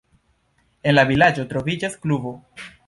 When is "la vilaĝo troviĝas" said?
0.97-2.03